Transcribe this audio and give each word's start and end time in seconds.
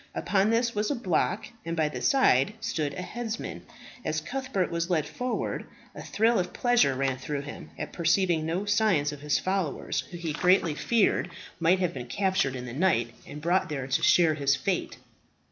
Upon 0.15 0.49
this 0.49 0.73
was 0.73 0.89
a 0.89 0.95
block, 0.95 1.45
and 1.63 1.77
by 1.77 1.87
the 1.87 2.01
side 2.01 2.53
stood 2.59 2.95
a 2.95 3.03
headsman. 3.03 3.61
As 4.03 4.19
Cuthbert 4.19 4.71
was 4.71 4.89
led 4.89 5.07
forward 5.07 5.65
a 5.93 6.01
thrill 6.01 6.39
of 6.39 6.53
pleasure 6.53 6.95
ran 6.95 7.19
through 7.19 7.41
him 7.43 7.69
at 7.77 7.93
perceiving 7.93 8.43
no 8.43 8.65
signs 8.65 9.11
of 9.11 9.21
his 9.21 9.37
followers, 9.37 9.99
who 10.09 10.17
he 10.17 10.33
greatly 10.33 10.73
feared 10.73 11.29
might 11.59 11.77
have 11.77 11.93
been 11.93 12.07
captured 12.07 12.55
in 12.55 12.65
the 12.65 12.73
night, 12.73 13.13
and 13.27 13.43
brought 13.43 13.69
there 13.69 13.85
to 13.85 14.01
share 14.01 14.33
his 14.33 14.55
fate. 14.55 14.97